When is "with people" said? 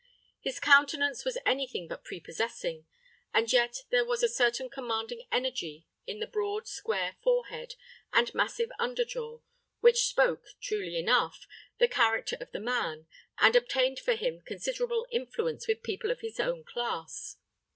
15.67-16.09